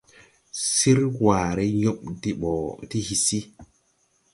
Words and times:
Sir 0.75 0.99
waaré 1.21 1.65
yob 1.81 2.01
de 2.23 2.31
ɓɔ 2.39 2.53
ti 2.89 2.97
hisi. 3.07 3.39